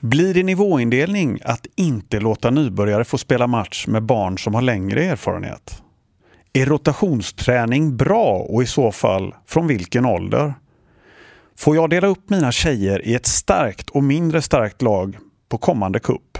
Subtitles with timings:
[0.00, 5.04] Blir det nivåindelning att inte låta nybörjare få spela match med barn som har längre
[5.04, 5.82] erfarenhet?
[6.52, 10.54] Är rotationsträning bra och i så fall från vilken ålder?
[11.56, 15.16] Får jag dela upp mina tjejer i ett starkt och mindre starkt lag
[15.48, 16.38] på kommande kupp?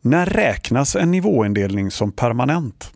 [0.00, 2.92] När räknas en nivåindelning som permanent?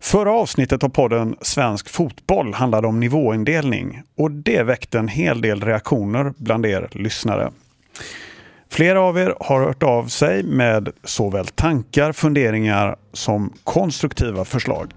[0.00, 5.60] Förra avsnittet av podden Svensk fotboll handlade om nivåindelning och det väckte en hel del
[5.60, 7.50] reaktioner bland er lyssnare.
[8.70, 14.92] Flera av er har hört av sig med såväl tankar, funderingar som konstruktiva förslag.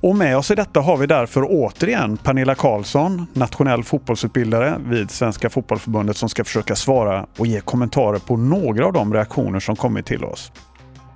[0.00, 5.50] Och med oss i detta har vi därför återigen Pernilla Karlsson, nationell fotbollsutbildare vid Svenska
[5.50, 10.06] fotbollförbundet som ska försöka svara och ge kommentarer på några av de reaktioner som kommit
[10.06, 10.52] till oss.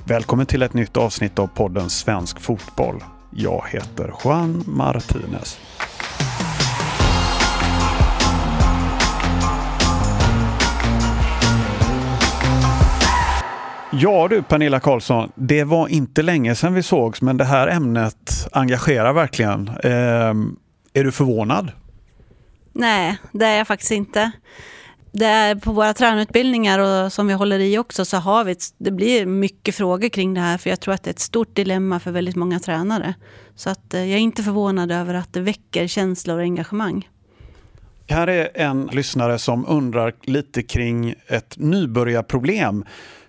[0.05, 3.05] Välkommen till ett nytt avsnitt av podden Svensk fotboll.
[3.31, 5.59] Jag heter Juan Martinez.
[13.95, 18.49] Ja du Pernilla Karlsson, det var inte länge sedan vi sågs men det här ämnet
[18.53, 19.69] engagerar verkligen.
[19.69, 20.35] Eh,
[20.93, 21.73] är du förvånad?
[22.73, 24.33] Nej, det är jag faktiskt inte.
[25.13, 28.91] Det är på våra tränarutbildningar och som vi håller i också så har vi, det
[28.91, 32.01] blir mycket frågor kring det här för jag tror att det är ett stort dilemma
[32.01, 33.15] för väldigt många tränare.
[33.55, 37.09] Så att eh, jag är inte förvånad över att det väcker känslor och engagemang.
[38.09, 42.85] Här är en lyssnare som undrar lite kring ett nybörjarproblem.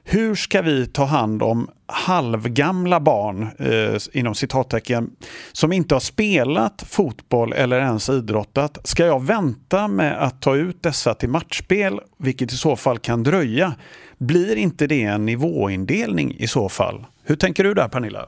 [0.05, 5.09] Hur ska vi ta hand om halvgamla barn, eh, inom citattecken,
[5.51, 8.77] som inte har spelat fotboll eller ens idrottat?
[8.83, 13.23] Ska jag vänta med att ta ut dessa till matchspel, vilket i så fall kan
[13.23, 13.73] dröja?
[14.17, 17.05] Blir inte det en nivåindelning i så fall?
[17.23, 18.25] Hur tänker du där Pernilla?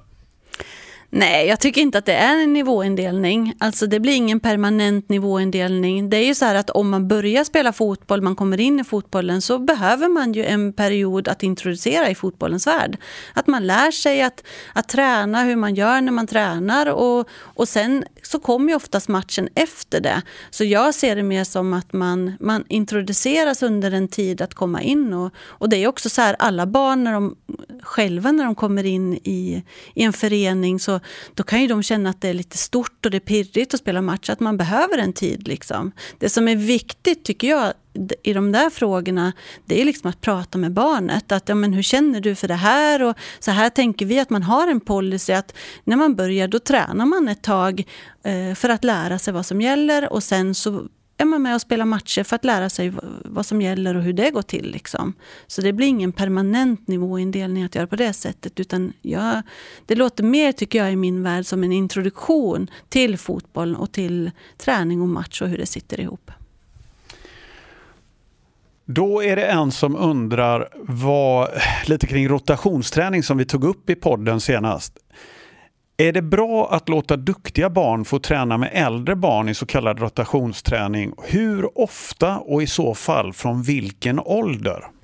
[1.18, 3.54] Nej, jag tycker inte att det är en nivåindelning.
[3.60, 6.10] Alltså det blir ingen permanent nivåindelning.
[6.10, 8.84] Det är ju så här att om man börjar spela fotboll, man kommer in i
[8.84, 12.98] fotbollen, så behöver man ju en period att introducera i fotbollens värld.
[13.34, 14.44] Att man lär sig att,
[14.74, 19.08] att träna, hur man gör när man tränar och, och sen så kommer ju oftast
[19.08, 20.22] matchen efter det.
[20.50, 24.81] Så jag ser det mer som att man, man introduceras under en tid att komma
[24.81, 25.13] in.
[25.13, 27.36] Och, och det är också så här, alla barn när de,
[27.81, 29.63] själva när de kommer in i,
[29.94, 31.00] i en förening så
[31.34, 33.80] då kan ju de känna att det är lite stort och det är pirrigt att
[33.80, 35.47] spela match, att man behöver en tid.
[35.47, 35.92] Liksom.
[36.19, 37.74] Det som är viktigt tycker jag
[38.23, 39.33] i de där frågorna,
[39.66, 41.31] det är liksom att prata med barnet.
[41.31, 43.03] Att, ja, men hur känner du för det här?
[43.03, 46.59] Och så här tänker vi att man har en policy att när man börjar då
[46.59, 47.83] tränar man ett tag
[48.23, 51.61] eh, för att lära sig vad som gäller och sen så är man med och
[51.61, 52.94] spelar matcher för att lära sig
[53.25, 54.72] vad som gäller och hur det går till.
[54.72, 55.13] Liksom.
[55.47, 58.59] Så det blir ingen permanent nivåindelning att göra på det sättet.
[58.59, 59.41] Utan jag,
[59.85, 64.31] det låter mer, tycker jag, i min värld som en introduktion till fotboll och till
[64.57, 66.31] träning och match och hur det sitter ihop.
[68.85, 71.50] Då är det en som undrar vad,
[71.85, 74.97] lite kring rotationsträning som vi tog upp i podden senast.
[75.97, 80.00] Är det bra att låta duktiga barn få träna med äldre barn i så kallad
[80.00, 81.13] rotationsträning?
[81.24, 84.94] Hur ofta och i så fall från vilken ålder?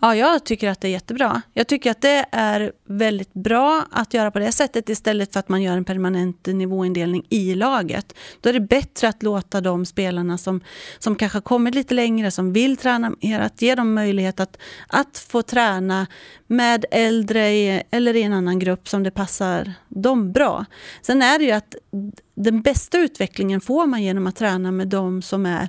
[0.00, 1.42] Ja, jag tycker att det är jättebra.
[1.52, 5.48] Jag tycker att det är väldigt bra att göra på det sättet istället för att
[5.48, 8.14] man gör en permanent nivåindelning i laget.
[8.40, 10.60] Då är det bättre att låta de spelarna som,
[10.98, 14.58] som kanske har kommit lite längre, som vill träna mer, att ge dem möjlighet att,
[14.88, 16.06] att få träna
[16.46, 20.64] med äldre i, eller i en annan grupp som det passar dem bra.
[21.02, 21.74] Sen är det ju att
[22.34, 25.68] den bästa utvecklingen får man genom att träna med de som är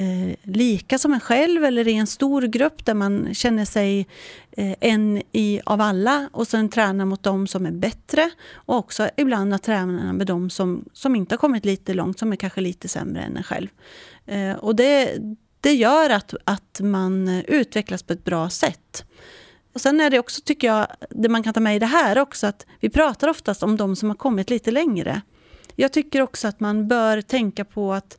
[0.00, 4.06] eh, lika som en själv eller i en stor grupp där man känner sig
[4.52, 9.10] eh, en i, av alla och sen träna mot dem som är bättre och också
[9.16, 12.60] ibland att träna med dem som, som inte har kommit lite långt, som är kanske
[12.60, 13.68] lite sämre än en själv.
[14.26, 15.18] Eh, och det,
[15.60, 19.04] det gör att, att man utvecklas på ett bra sätt.
[19.72, 22.18] Och Sen är det också, tycker jag, det man kan ta med i det här
[22.18, 25.20] också, att vi pratar oftast om de som har kommit lite längre.
[25.76, 28.18] Jag tycker också att man bör tänka på att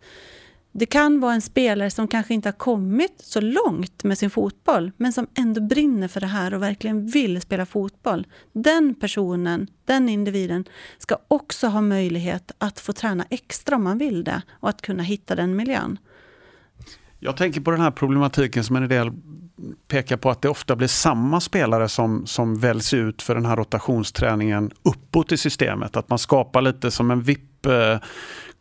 [0.72, 4.92] det kan vara en spelare som kanske inte har kommit så långt med sin fotboll
[4.98, 8.28] men som ändå brinner för det här och verkligen vill spela fotboll.
[8.54, 10.66] Den personen, den individen,
[10.98, 15.04] ska också ha möjlighet att få träna extra om man vill det och att kunna
[15.04, 15.98] hitta den miljön.
[17.19, 19.12] Jag tänker på den här problematiken som en del
[19.88, 23.56] pekar på att det ofta blir samma spelare som, som väljs ut för den här
[23.56, 25.98] rotationsträningen uppåt i systemet.
[25.98, 28.00] Att man skapar lite som en vipp Eh,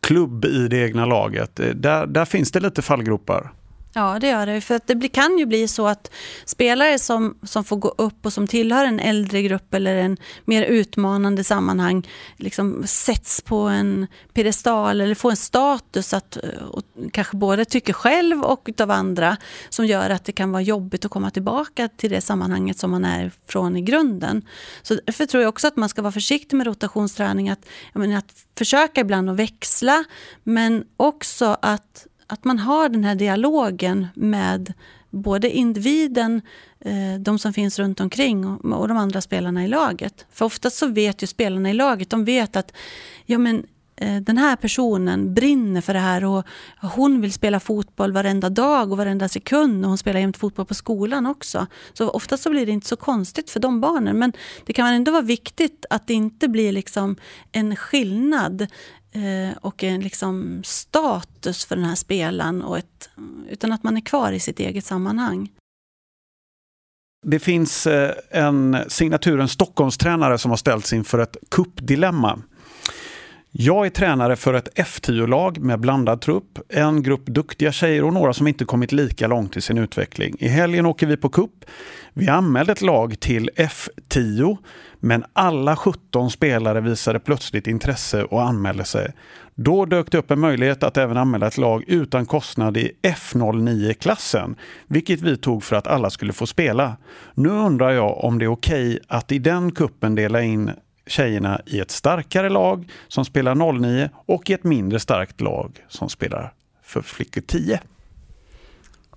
[0.01, 1.59] klubb i det egna laget.
[1.59, 3.51] Eh, där, där finns det lite fallgropar.
[3.93, 4.61] Ja, det gör det.
[4.61, 6.11] För att det kan ju bli så att
[6.45, 10.63] spelare som, som får gå upp och som tillhör en äldre grupp eller en mer
[10.63, 12.07] utmanande sammanhang
[12.37, 16.83] liksom sätts på en piedestal eller får en status att eh, och
[17.13, 19.37] kanske både tycker själv och av andra
[19.69, 23.05] som gör att det kan vara jobbigt att komma tillbaka till det sammanhanget som man
[23.05, 24.41] är från i grunden.
[24.81, 27.49] Så därför tror jag också att man ska vara försiktig med rotationsträning.
[27.49, 30.03] Att, menar, att försöka ibland att växla
[30.43, 34.73] men också att att man har den här dialogen med
[35.09, 36.41] både individen,
[36.79, 40.25] eh, de som finns runt omkring och de andra spelarna i laget.
[40.31, 42.73] För oftast så vet ju spelarna i laget, de vet att
[43.25, 46.45] ja, men, eh, den här personen brinner för det här och
[46.81, 50.73] hon vill spela fotboll varenda dag och varenda sekund och hon spelar jämt fotboll på
[50.73, 51.67] skolan också.
[51.93, 54.19] Så oftast så blir det inte så konstigt för de barnen.
[54.19, 54.33] Men
[54.65, 57.15] det kan ändå vara viktigt att det inte blir liksom
[57.51, 63.09] en skillnad Eh, Eh, och en liksom status för den här spelaren och ett,
[63.49, 65.49] utan att man är kvar i sitt eget sammanhang.
[67.25, 72.41] Det finns eh, en signaturen Stockholmstränare som har ställts inför ett kuppdilemma.
[73.63, 78.33] Jag är tränare för ett F10-lag med blandad trupp, en grupp duktiga tjejer och några
[78.33, 80.35] som inte kommit lika långt i sin utveckling.
[80.39, 81.65] I helgen åker vi på kupp.
[82.13, 84.57] Vi anmälde ett lag till F10,
[84.99, 89.13] men alla 17 spelare visade plötsligt intresse och anmälde sig.
[89.55, 94.55] Då dök det upp en möjlighet att även anmäla ett lag utan kostnad i F09-klassen,
[94.87, 96.97] vilket vi tog för att alla skulle få spela.
[97.33, 100.71] Nu undrar jag om det är okej att i den kuppen dela in
[101.07, 106.09] tjejerna i ett starkare lag som spelar 09 och i ett mindre starkt lag som
[106.09, 106.53] spelar
[106.83, 107.79] för flickor 10.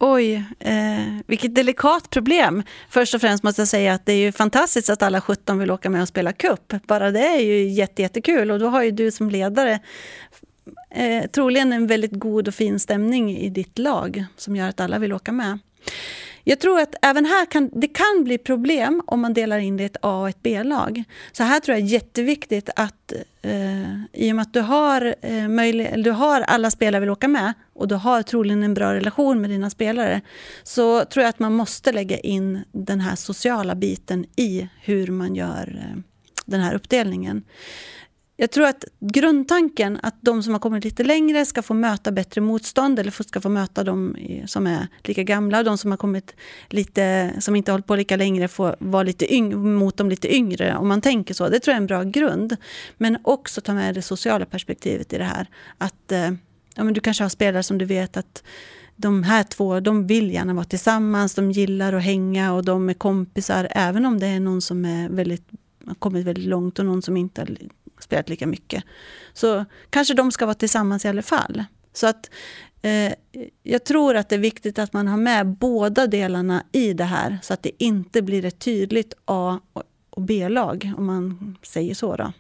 [0.01, 2.63] Oj, eh, vilket delikat problem.
[2.89, 5.71] Först och främst måste jag säga att det är ju fantastiskt att alla 17 vill
[5.71, 6.75] åka med och spela cup.
[6.87, 9.81] Bara det är ju jättekul och då har ju du som ledare
[10.91, 14.99] eh, troligen en väldigt god och fin stämning i ditt lag som gör att alla
[14.99, 15.59] vill åka med.
[16.47, 19.83] Jag tror att även här kan det kan bli problem om man delar in det
[19.83, 21.05] i ett A och ett B-lag.
[21.33, 23.13] Så här tror jag är jätteviktigt att
[23.43, 27.29] eh, i och med att du har, eh, möjlig, du har alla spelare vill åka
[27.29, 30.21] med och du har troligen en bra relation med dina spelare
[30.63, 35.35] så tror jag att man måste lägga in den här sociala biten i hur man
[35.35, 36.01] gör eh,
[36.47, 37.43] den här uppdelningen.
[38.37, 42.41] Jag tror att grundtanken att de som har kommit lite längre ska få möta bättre
[42.41, 44.17] motstånd eller ska få möta de
[44.47, 45.63] som är lika gamla.
[45.63, 46.37] De som har kommit
[46.69, 50.35] lite, som inte har hållit på lika länge får vara lite yng, mot de lite
[50.35, 50.77] yngre.
[50.77, 51.49] Om man tänker så.
[51.49, 52.57] Det tror jag är en bra grund.
[52.97, 55.47] Men också ta med det sociala perspektivet i det här.
[55.79, 56.31] Att eh,
[56.75, 58.43] ja, men du kanske har spelare som du vet att
[58.97, 62.95] de här två de vill gärna vara tillsammans, de gillar att hänga och de är
[62.95, 63.69] kompisar.
[63.71, 65.49] Även om det är någon som är väldigt,
[65.87, 67.47] har kommit väldigt långt och någon som inte
[68.05, 68.85] spelat lika mycket.
[69.33, 71.65] Så kanske de ska vara tillsammans i alla fall.
[71.93, 72.31] Så att
[72.83, 73.13] eh,
[73.63, 77.39] jag tror att det är viktigt att man har med båda delarna i det här
[77.43, 79.61] så att det inte blir ett tydligt A
[80.11, 82.17] och B-lag, om man säger så.
[82.17, 82.33] Då.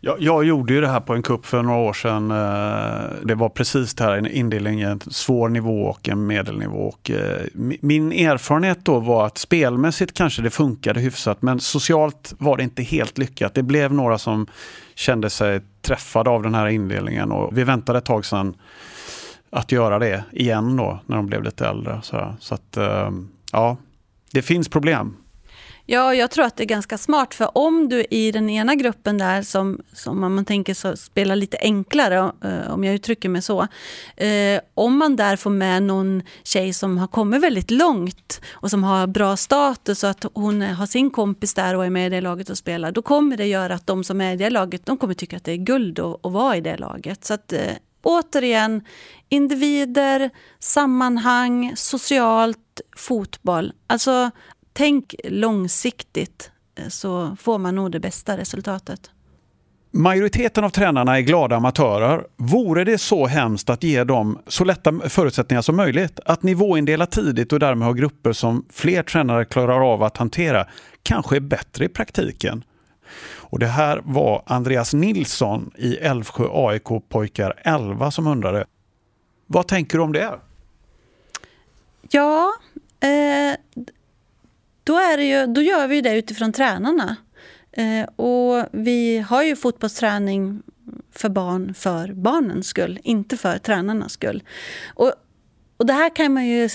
[0.00, 2.30] Jag, jag, gjorde ju det här på en kupp för några år sedan.
[2.30, 6.78] Eh, det var precis det här, en indelning i en svår nivå och en medelnivå.
[6.78, 7.46] Och eh,
[7.80, 12.82] min erfarenhet då var att spelmässigt kanske det funkade hyfsat men socialt var det inte
[12.82, 13.54] helt lyckat.
[13.54, 14.46] Det blev några som
[14.94, 18.54] kände sig träffade av den här indelningen och vi väntade ett tag sedan
[19.50, 22.00] att göra det igen då när de blev lite äldre.
[22.02, 23.10] Så, att eh,
[23.52, 23.76] ja,
[24.32, 25.16] det finns problem.
[25.90, 27.34] Ja, jag tror att det är ganska smart.
[27.34, 31.58] För om du i den ena gruppen där, som, som man tänker så, spelar lite
[31.60, 33.66] enklare, eh, om jag uttrycker mig så.
[34.16, 38.84] Eh, om man där får med någon tjej som har kommit väldigt långt och som
[38.84, 42.20] har bra status och att hon har sin kompis där och är med i det
[42.20, 42.92] laget och spelar.
[42.92, 45.44] Då kommer det göra att de som är i det laget, de kommer tycka att
[45.44, 47.24] det är guld att, att vara i det laget.
[47.24, 47.60] Så att eh,
[48.02, 48.84] återigen,
[49.28, 53.72] individer, sammanhang, socialt, fotboll.
[53.86, 54.30] Alltså
[54.78, 59.10] tänk långsiktigt eh, så får man nog det bästa resultatet.
[59.90, 62.26] Majoriteten av tränarna är glada amatörer.
[62.36, 66.20] Vore det så hemskt att ge dem så lätta förutsättningar som möjligt?
[66.24, 70.66] Att nivåindela tidigt och därmed ha grupper som fler tränare klarar av att hantera
[71.02, 72.64] kanske är bättre i praktiken.
[73.36, 78.64] Och Det här var Andreas Nilsson i Älvsjö AIK pojkar 11 som undrade.
[79.46, 80.38] Vad tänker du om det?
[82.10, 82.52] Ja,
[83.00, 83.84] eh,
[84.88, 87.16] då, är det ju, då gör vi det utifrån tränarna.
[87.72, 90.62] Eh, och vi har ju fotbollsträning
[91.12, 94.42] för barn för barnens skull, inte för tränarnas skull.
[94.94, 95.12] Och,
[95.76, 96.70] och det här kan man ju eh,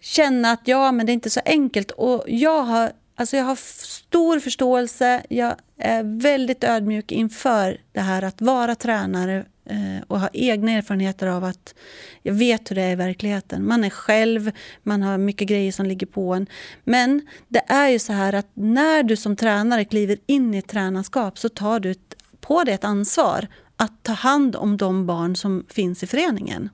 [0.00, 1.90] känna att ja, men det är inte så enkelt.
[1.90, 3.56] Och jag har, alltså jag har
[3.86, 10.30] stor förståelse, jag är väldigt ödmjuk inför det här att vara tränare Eh, och har
[10.32, 11.74] egna erfarenheter av att
[12.22, 13.66] jag vet hur det är i verkligheten.
[13.66, 14.50] Man är själv,
[14.82, 16.46] man har mycket grejer som ligger på en.
[16.84, 20.68] Men det är ju så här att när du som tränare kliver in i ett
[20.68, 21.94] tränarskap så tar du
[22.40, 26.68] på dig ett ansvar att ta hand om de barn som finns i föreningen.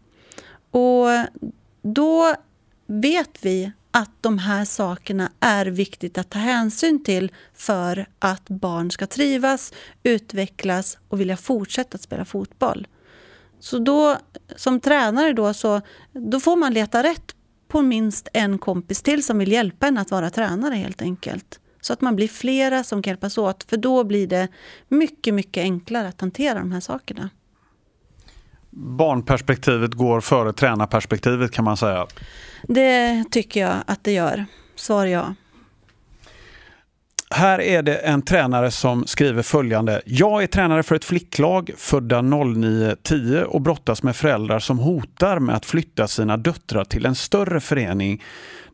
[0.70, 1.06] Och
[1.82, 2.34] då
[2.86, 8.90] vet vi att de här sakerna är viktigt att ta hänsyn till för att barn
[8.90, 9.72] ska trivas,
[10.02, 12.86] utvecklas och vilja fortsätta att spela fotboll.
[13.60, 14.16] Så då,
[14.56, 15.80] som tränare då, så,
[16.12, 17.34] då får man leta rätt
[17.68, 21.60] på minst en kompis till som vill hjälpa en att vara tränare helt enkelt.
[21.80, 24.48] Så att man blir flera som kan hjälpas åt, för då blir det
[24.88, 27.30] mycket, mycket enklare att hantera de här sakerna.
[28.78, 32.06] Barnperspektivet går före tränarperspektivet kan man säga.
[32.62, 34.46] Det tycker jag att det gör.
[34.74, 35.34] Svar ja.
[37.30, 40.02] Här är det en tränare som skriver följande.
[40.04, 45.56] Jag är tränare för ett flicklag födda 0910 och brottas med föräldrar som hotar med
[45.56, 48.22] att flytta sina döttrar till en större förening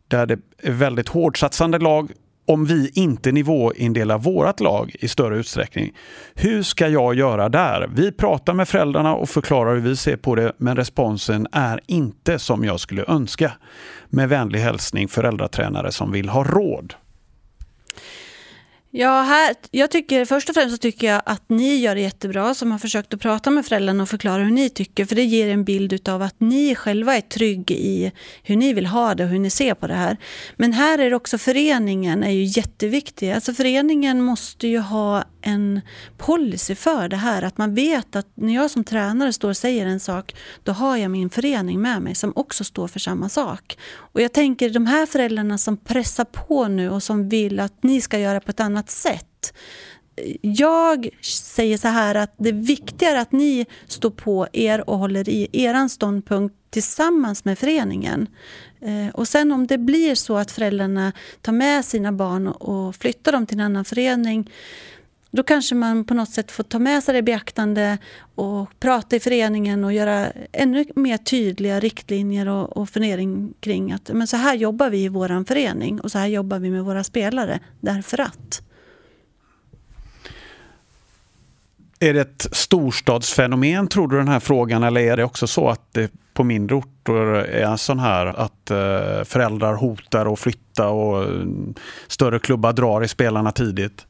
[0.09, 2.13] där det är väldigt hårdsatsande lag
[2.47, 5.93] om vi inte nivåindelar vårt lag i större utsträckning.
[6.35, 7.91] Hur ska jag göra där?
[7.95, 12.39] Vi pratar med föräldrarna och förklarar hur vi ser på det, men responsen är inte
[12.39, 13.53] som jag skulle önska.
[14.09, 16.95] Med vänlig hälsning föräldratränare som vill ha råd.
[18.95, 22.55] Ja, här, jag tycker, först och främst så tycker jag att ni gör det jättebra
[22.55, 25.05] som har försökt att prata med föräldrarna och förklara hur ni tycker.
[25.05, 28.87] För det ger en bild av att ni själva är trygg i hur ni vill
[28.87, 30.17] ha det och hur ni ser på det här.
[30.57, 33.33] Men här är det också föreningen är ju jätteviktig.
[33.33, 35.81] Alltså föreningen måste ju ha en
[36.19, 37.43] policy för det här.
[37.43, 40.97] Att man vet att när jag som tränare står och säger en sak, då har
[40.97, 43.79] jag min förening med mig som också står för samma sak.
[43.95, 48.01] Och jag tänker de här föräldrarna som pressar på nu och som vill att ni
[48.01, 49.55] ska göra på ett annat annat sätt.
[50.41, 55.29] Jag säger så här att det är viktigare att ni står på er och håller
[55.29, 58.27] i er ståndpunkt tillsammans med föreningen.
[58.81, 61.13] Eh, och sen om det blir så att föräldrarna
[61.43, 64.51] tar med sina barn och flyttar dem till en annan förening
[65.33, 67.99] då kanske man på något sätt får ta med sig det i beaktande
[68.35, 74.11] och prata i föreningen och göra ännu mer tydliga riktlinjer och, och fundering kring att
[74.13, 77.05] men så här jobbar vi i vår förening och så här jobbar vi med våra
[77.05, 78.63] spelare därför att.
[82.03, 85.93] Är det ett storstadsfenomen tror du den här frågan eller är det också så att
[85.93, 91.23] det på mindre orter är en sån här att eh, föräldrar hotar att flytta och
[91.23, 91.47] eh,
[92.09, 94.07] större klubbar drar i spelarna tidigt?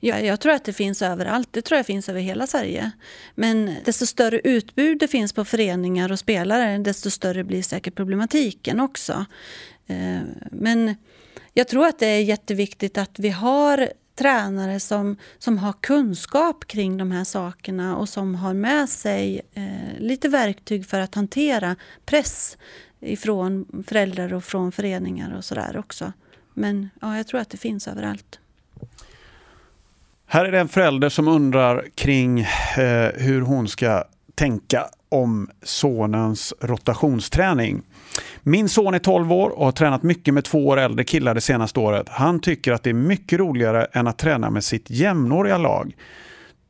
[0.00, 1.48] Ja, jag tror att det finns överallt.
[1.50, 2.90] Det tror jag finns över hela Sverige.
[3.34, 8.80] Men desto större utbud det finns på föreningar och spelare, desto större blir säkert problematiken
[8.80, 9.24] också.
[9.86, 10.18] Eh,
[10.50, 10.94] men
[11.54, 13.88] jag tror att det är jätteviktigt att vi har
[14.18, 19.98] tränare som, som har kunskap kring de här sakerna och som har med sig eh,
[19.98, 22.58] lite verktyg för att hantera press
[23.00, 26.12] ifrån föräldrar och från föreningar och sådär också.
[26.54, 28.38] Men ja, jag tror att det finns överallt.
[30.26, 34.04] Här är det en förälder som undrar kring eh, hur hon ska
[34.38, 37.82] tänka om sonens rotationsträning.
[38.42, 41.40] Min son är 12 år och har tränat mycket med två år äldre killar det
[41.40, 42.08] senaste året.
[42.08, 45.96] Han tycker att det är mycket roligare än att träna med sitt jämnåriga lag.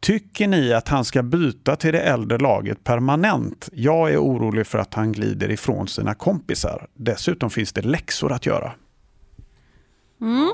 [0.00, 3.68] Tycker ni att han ska byta till det äldre laget permanent?
[3.72, 6.86] Jag är orolig för att han glider ifrån sina kompisar.
[6.94, 8.72] Dessutom finns det läxor att göra.
[10.20, 10.50] Mm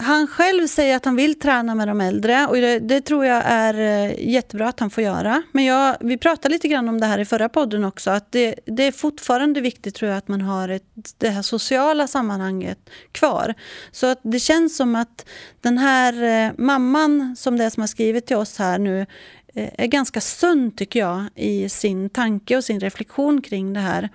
[0.00, 3.42] han själv säger att han vill träna med de äldre och det, det, tror jag
[3.46, 5.42] är eh, jättebra att han får göra.
[5.52, 8.54] Men jag, vi pratade lite grann om det här i förra podden också, att det,
[8.64, 13.54] det är fortfarande viktigt tror jag att man har ett, det här sociala sammanhanget kvar.
[13.92, 15.26] Så att det känns som att
[15.60, 19.06] den här eh, mamman som det är som har skrivit till oss här nu
[19.54, 24.08] eh, är ganska sund tycker jag i sin tanke och sin reflektion kring det här.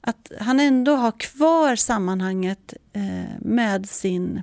[0.00, 2.74] Att han ändå har kvar sammanhanget
[3.40, 4.42] med sin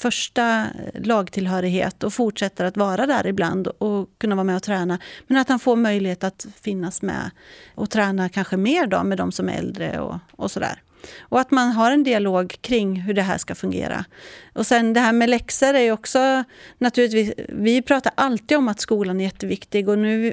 [0.00, 4.98] första lagtillhörighet och fortsätter att vara där ibland och kunna vara med och träna.
[5.26, 7.30] Men att han får möjlighet att finnas med
[7.74, 10.82] och träna kanske mer då med de som är äldre och, och sådär.
[11.20, 14.04] Och att man har en dialog kring hur det här ska fungera.
[14.52, 16.44] Och sen det här med läxor är ju också
[16.78, 20.32] naturligtvis, vi pratar alltid om att skolan är jätteviktig och nu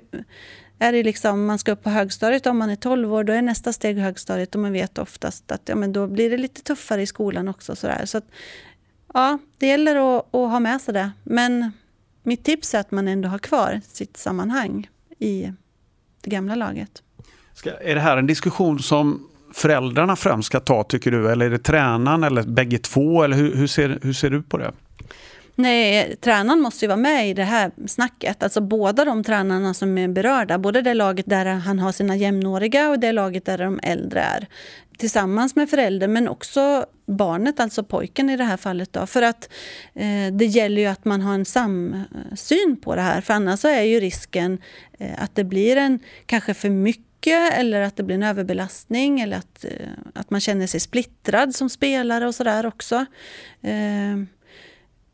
[0.79, 3.41] är det liksom, man ska upp på högstadiet om man är 12 år, då är
[3.41, 7.01] nästa steg högstadiet och man vet oftast att ja, men då blir det lite tuffare
[7.01, 7.75] i skolan också.
[7.75, 8.05] Sådär.
[8.05, 8.25] Så att
[9.13, 11.11] ja, det gäller att, att, ha med sig det.
[11.23, 11.71] Men
[12.23, 15.51] mitt tips är att man ändå har kvar sitt sammanhang i
[16.21, 17.03] det gamla laget.
[17.53, 21.31] Ska, är det här en diskussion som föräldrarna främst ska ta tycker du?
[21.31, 23.23] Eller är det tränaren eller bägge två?
[23.23, 24.71] Eller hur, hur, ser, hur ser du på det?
[25.55, 28.43] Nej, tränaren måste ju vara med i det här snacket.
[28.43, 30.57] Alltså båda de tränarna som är berörda.
[30.57, 34.47] Både det laget där han har sina jämnåriga och det laget där de äldre är.
[34.97, 38.93] Tillsammans med föräldern men också barnet, alltså pojken i det här fallet.
[38.93, 39.05] Då.
[39.05, 39.49] För att
[39.93, 43.21] eh, det gäller ju att man har en samsyn på det här.
[43.21, 44.61] För annars så är ju risken
[44.99, 49.37] eh, att det blir en kanske för mycket eller att det blir en överbelastning eller
[49.37, 53.05] att, eh, att man känner sig splittrad som spelare och sådär också.
[53.61, 54.17] Eh,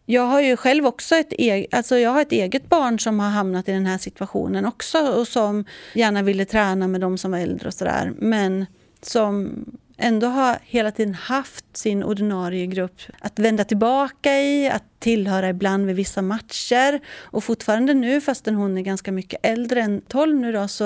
[0.06, 3.30] jag har ju själv också ett, eget, alltså jag har ett eget barn som har
[3.30, 7.40] hamnat i den här situationen också och som gärna ville träna med de som var
[7.40, 8.13] äldre och sådär.
[8.18, 8.66] Men
[9.05, 9.65] som
[9.98, 15.86] ändå har hela tiden haft sin ordinarie grupp att vända tillbaka i, att tillhöra ibland
[15.86, 17.00] vid vissa matcher.
[17.17, 20.86] Och fortfarande nu, fastän hon är ganska mycket äldre än 12 nu då, så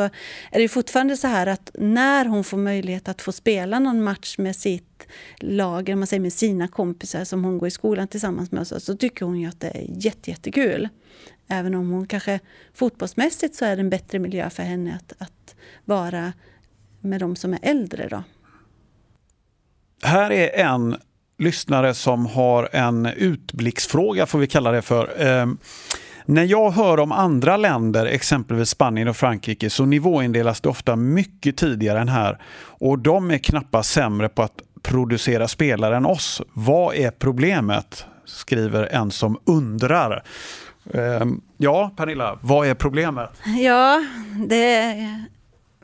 [0.52, 4.38] är det fortfarande så här att när hon får möjlighet att få spela någon match
[4.38, 5.08] med sitt
[5.40, 8.98] lag, man säger med sina kompisar som hon går i skolan tillsammans med, så, så
[8.98, 10.90] tycker hon ju att det är jätte, jättekul.
[11.48, 12.40] Även om hon kanske
[12.74, 15.56] fotbollsmässigt så är det en bättre miljö för henne att, att
[15.86, 16.34] vara
[17.02, 18.08] med de som är äldre.
[18.08, 18.24] Då.
[20.04, 20.98] Här är en
[21.38, 25.28] lyssnare som har en utblicksfråga, får vi kalla det för.
[25.28, 25.46] Eh,
[26.26, 31.58] när jag hör om andra länder, exempelvis Spanien och Frankrike, så nivåindelas det ofta mycket
[31.58, 32.42] tidigare än här.
[32.60, 36.42] Och de är knappast sämre på att producera spelare än oss.
[36.54, 38.06] Vad är problemet?
[38.26, 40.24] Skriver en som undrar.
[40.94, 41.26] Eh,
[41.58, 43.30] ja, Pernilla, vad är problemet?
[43.60, 44.06] Ja,
[44.48, 44.94] det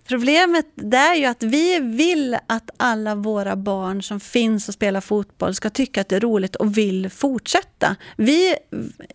[0.05, 5.55] Problemet är ju att vi vill att alla våra barn som finns och spelar fotboll
[5.55, 7.95] ska tycka att det är roligt och vill fortsätta.
[8.17, 8.55] Vi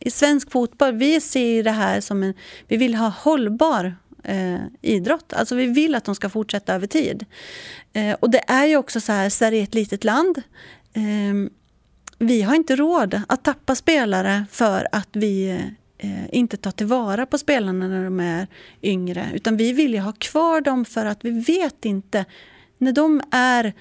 [0.01, 2.35] i svensk fotboll, vi ser det här som en...
[2.69, 5.33] Vi vill ha hållbar eh, idrott.
[5.33, 7.25] Alltså vi vill att de ska fortsätta över tid.
[7.93, 10.43] Eh, och det är ju också så här, Sverige är ett litet land.
[10.93, 11.51] Eh,
[12.19, 15.61] vi har inte råd att tappa spelare för att vi eh,
[15.99, 18.47] eh, inte ta tillvara på spelarna när de är
[18.83, 19.31] yngre.
[19.35, 22.25] Utan vi vill ju ha kvar dem för att vi vet inte
[22.79, 23.73] när de är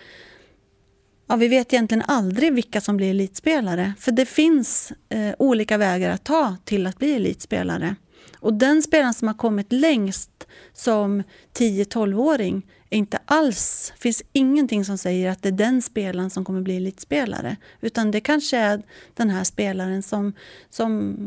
[1.29, 3.93] Ja, vi vet egentligen aldrig vilka som blir elitspelare.
[3.99, 7.95] För det finns eh, olika vägar att ta till att bli elitspelare.
[8.39, 11.23] Och den spelaren som har kommit längst som
[11.57, 16.61] 10-12-åring är inte alls, finns ingenting som säger att det är den spelaren som kommer
[16.61, 17.55] bli elitspelare.
[17.81, 18.81] Utan det kanske är
[19.13, 20.33] den här spelaren som,
[20.69, 21.17] som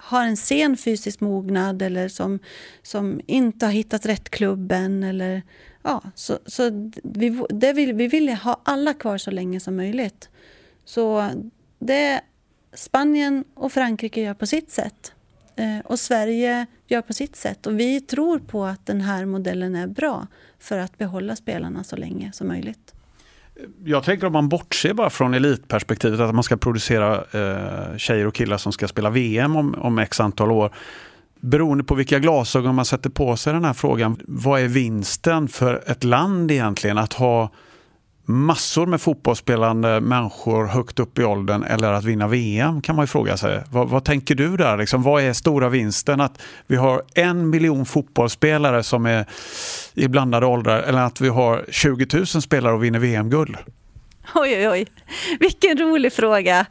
[0.00, 2.38] har en sen fysisk mognad eller som,
[2.82, 5.02] som inte har hittat rätt klubben.
[5.02, 5.42] Eller,
[5.82, 10.28] ja, så så vi, det vill, vi vill ha alla kvar så länge som möjligt.
[10.84, 11.30] Så
[11.78, 12.20] det
[12.72, 15.12] Spanien och Frankrike gör på sitt sätt.
[15.56, 17.66] Eh, och Sverige gör på sitt sätt.
[17.66, 20.26] Och vi tror på att den här modellen är bra
[20.58, 22.94] för att behålla spelarna så länge som möjligt
[23.84, 28.34] jag tänker om man bortser bara från elitperspektivet, att man ska producera eh, tjejer och
[28.34, 30.74] killar som ska spela VM om, om x antal år.
[31.40, 35.82] Beroende på vilka glasögon man sätter på sig den här frågan, vad är vinsten för
[35.86, 37.50] ett land egentligen att ha
[38.30, 43.06] massor med fotbollsspelande människor högt upp i åldern eller att vinna VM kan man ju
[43.06, 43.62] fråga sig.
[43.70, 44.76] Vad, vad tänker du där?
[44.76, 46.20] Liksom, vad är stora vinsten?
[46.20, 49.26] Att vi har en miljon fotbollsspelare som är
[49.94, 53.56] i blandade åldrar eller att vi har 20 000 spelare och vinner VM-guld?
[54.34, 54.86] Oj, oj, oj.
[55.40, 56.66] Vilken rolig fråga.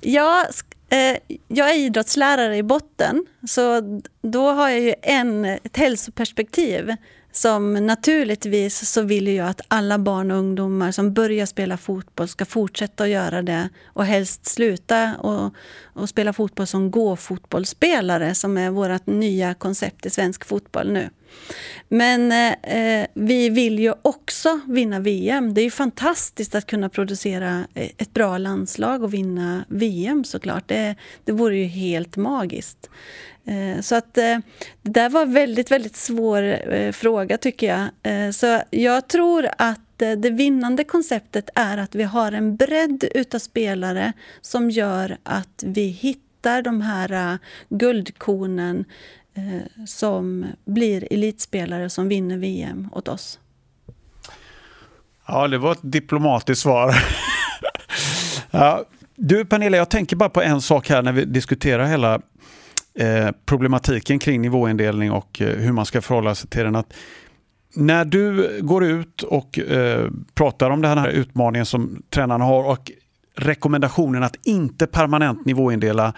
[0.00, 0.44] Jag,
[0.90, 3.82] eh, jag är idrottslärare i botten, så
[4.22, 6.96] då har jag ju en, ett hälsoperspektiv
[7.40, 12.44] som naturligtvis så vill jag att alla barn och ungdomar som börjar spela fotboll ska
[12.44, 18.70] fortsätta att göra det och helst sluta och, och spela fotboll som gå-fotbollsspelare som är
[18.70, 21.10] vårt nya koncept i svensk fotboll nu.
[21.88, 25.54] Men eh, vi vill ju också vinna VM.
[25.54, 30.68] Det är ju fantastiskt att kunna producera eh, ett bra landslag och vinna VM såklart.
[30.68, 32.90] Det, det vore ju helt magiskt.
[33.48, 34.38] Eh, så att eh,
[34.82, 37.88] det där var en väldigt, väldigt svår eh, fråga tycker jag.
[38.34, 44.12] Så jag tror att det vinnande konceptet är att vi har en bredd utav spelare
[44.40, 48.84] som gör att vi hittar de här guldkornen
[49.86, 53.38] som blir elitspelare som vinner VM åt oss.
[55.26, 56.94] Ja, det var ett diplomatiskt svar.
[58.50, 58.84] ja.
[59.16, 62.20] Du Pernilla, jag tänker bara på en sak här när vi diskuterar hela
[62.98, 66.76] Eh, problematiken kring nivåindelning och eh, hur man ska förhålla sig till den.
[66.76, 66.92] Att
[67.74, 72.90] när du går ut och eh, pratar om den här utmaningen som tränarna har och
[73.36, 76.12] rekommendationen att inte permanent nivåindela.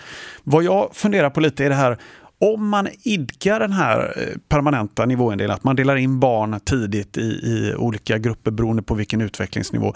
[0.44, 1.98] Vad jag funderar på lite är det här
[2.38, 7.20] om man idkar den här eh, permanenta nivåindelningen, att man delar in barn tidigt i,
[7.20, 9.94] i olika grupper beroende på vilken utvecklingsnivå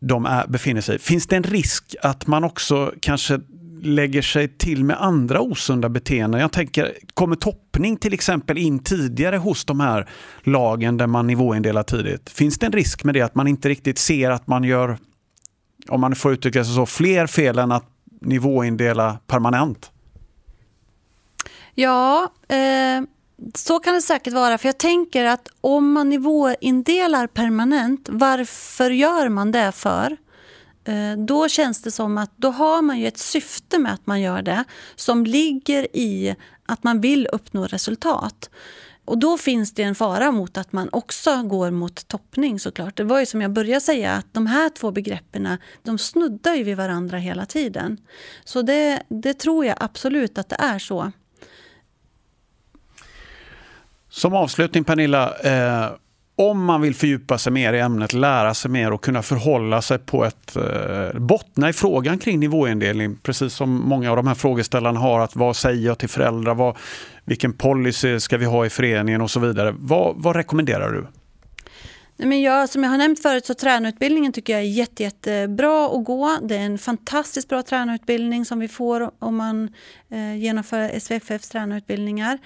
[0.00, 3.40] de är, befinner sig Finns det en risk att man också kanske
[3.86, 6.40] lägger sig till med andra osunda beteenden.
[6.40, 10.08] Jag tänker, kommer toppning till exempel in tidigare hos de här
[10.42, 12.30] lagen där man nivåindelar tidigt?
[12.30, 14.98] Finns det en risk med det att man inte riktigt ser att man gör,
[15.88, 19.90] om man får uttrycka sig så, fler fel än att nivåindela permanent?
[21.74, 23.02] Ja, eh,
[23.54, 24.58] så kan det säkert vara.
[24.58, 30.16] För jag tänker att om man nivåindelar permanent, varför gör man det för?
[30.86, 34.20] Eh, då känns det som att då har man ju ett syfte med att man
[34.20, 34.64] gör det
[34.96, 38.50] som ligger i att man vill uppnå resultat.
[39.04, 42.96] Och då finns det en fara mot att man också går mot toppning såklart.
[42.96, 45.48] Det var ju som jag började säga att de här två begreppen
[45.82, 47.98] de snuddar ju vid varandra hela tiden.
[48.44, 51.12] Så det, det tror jag absolut att det är så.
[54.08, 55.90] Som avslutning Pernilla, eh,
[56.36, 59.98] om man vill fördjupa sig mer i ämnet, lära sig mer och kunna förhålla sig
[59.98, 65.00] på ett eh, bottna i frågan kring nivåindelning, precis som många av de här frågeställarna
[65.00, 66.76] har, att vad säger jag till föräldrar, vad,
[67.24, 69.74] vilken policy ska vi ha i föreningen och så vidare.
[69.78, 71.06] Vad, vad rekommenderar du?
[72.18, 76.04] Men jag, som jag har nämnt förut så tränarutbildningen tycker jag är jätte, jättebra att
[76.04, 76.38] gå.
[76.42, 79.68] Det är en fantastiskt bra tränarutbildning som vi får om man
[80.10, 82.38] eh, genomför SVFFs tränarutbildningar.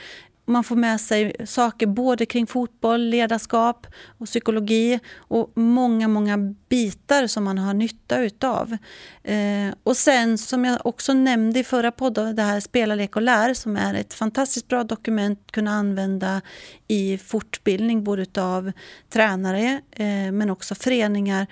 [0.51, 3.87] Man får med sig saker både kring fotboll, ledarskap
[4.19, 8.77] och psykologi och många, många bitar som man har nytta utav.
[9.23, 13.23] Eh, och sen som jag också nämnde i förra podden, det här Spela, lek och
[13.23, 16.41] lär som är ett fantastiskt bra dokument att kunna använda
[16.89, 18.73] i fortbildning både utav
[19.09, 21.47] tränare eh, men också föreningar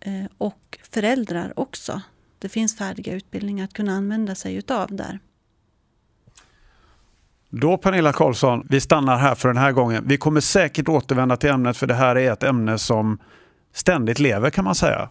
[0.00, 2.02] eh, och föräldrar också.
[2.38, 5.20] Det finns färdiga utbildningar att kunna använda sig utav där.
[7.54, 10.04] Då Pernilla Karlsson, vi stannar här för den här gången.
[10.06, 13.18] Vi kommer säkert återvända till ämnet för det här är ett ämne som
[13.74, 15.08] ständigt lever kan man säga.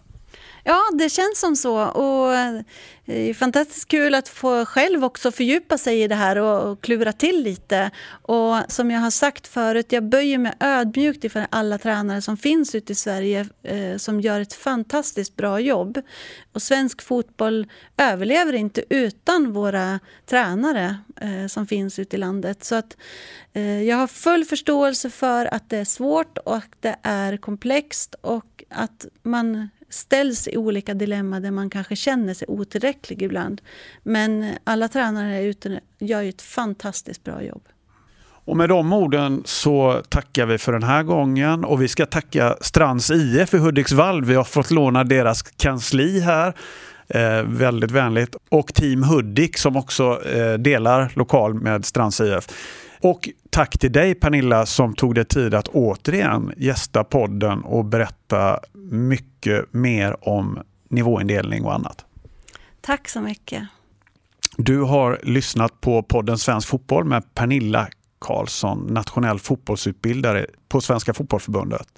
[0.64, 1.84] Ja, det känns som så.
[1.84, 2.60] Och eh,
[3.04, 7.12] det är fantastiskt kul att få själv också fördjupa sig i det här och klura
[7.12, 7.90] till lite.
[8.22, 12.74] Och som jag har sagt förut, jag böjer mig ödmjukt inför alla tränare som finns
[12.74, 16.00] ute i Sverige eh, som gör ett fantastiskt bra jobb.
[16.52, 22.64] Och svensk fotboll överlever inte utan våra tränare eh, som finns ute i landet.
[22.64, 22.96] Så att
[23.86, 28.64] jag har full förståelse för att det är svårt och att det är komplext och
[28.68, 33.60] att man ställs i olika dilemman där man kanske känner sig otillräcklig ibland.
[34.02, 37.62] Men alla tränare ute gör ju ett fantastiskt bra jobb.
[38.44, 42.56] Och med de orden så tackar vi för den här gången och vi ska tacka
[42.60, 44.24] Strands IF i Hudiksvall.
[44.24, 46.54] Vi har fått låna deras kansli här.
[47.08, 48.36] Eh, väldigt vänligt.
[48.48, 52.48] Och Team Hudik som också eh, delar lokal med Strands IF.
[53.02, 58.60] Och tack till dig Pernilla som tog dig tid att återigen gästa podden och berätta
[58.90, 62.04] mycket mer om nivåindelning och annat.
[62.80, 63.62] Tack så mycket.
[64.56, 67.88] Du har lyssnat på podden Svensk Fotboll med Pernilla
[68.18, 71.88] Karlsson, nationell fotbollsutbildare på Svenska Fotbollförbundet.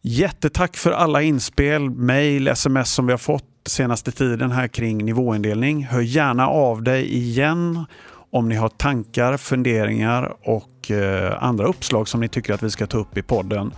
[0.00, 5.84] Jättetack för alla inspel, mejl, sms som vi har fått senaste tiden här kring nivåindelning.
[5.84, 7.84] Hör gärna av dig igen
[8.30, 12.86] om ni har tankar, funderingar och eh, andra uppslag som ni tycker att vi ska
[12.86, 13.72] ta upp i podden.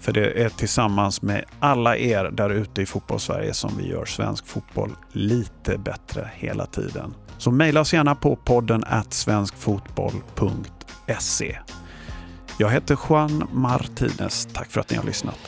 [0.00, 4.46] För det är tillsammans med alla er där ute i fotbollssverige som vi gör svensk
[4.46, 7.14] fotboll lite bättre hela tiden.
[7.38, 11.58] Så mejla oss gärna på podden svenskfotboll.se.
[12.58, 14.48] Jag heter Juan Martinez.
[14.52, 15.38] Tack för att ni har lyssnat.